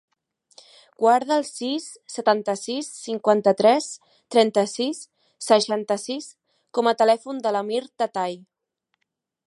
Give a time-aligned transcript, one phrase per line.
[1.01, 3.91] Guarda el sis, setanta-sis, cinquanta-tres,
[4.37, 5.03] trenta-sis,
[5.49, 6.33] seixanta-sis
[6.79, 8.37] com a telèfon de l'Amir Tatay.